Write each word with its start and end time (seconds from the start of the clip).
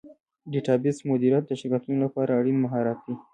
ډیټابیس 0.51 0.97
مدیریت 1.09 1.43
د 1.47 1.51
شرکتونو 1.59 1.97
لپاره 2.05 2.31
اړین 2.39 2.57
مهارت 2.65 2.99
دی. 3.05 3.15